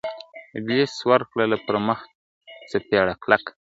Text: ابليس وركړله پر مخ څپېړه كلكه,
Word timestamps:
ابليس 0.57 0.93
وركړله 1.09 1.57
پر 1.65 1.75
مخ 1.87 1.99
څپېړه 2.69 3.13
كلكه, 3.23 3.51